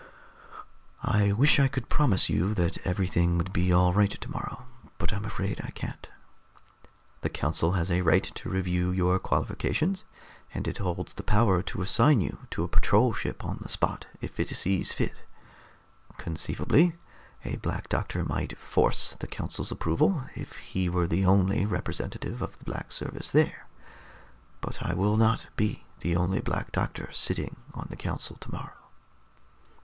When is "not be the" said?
25.15-26.15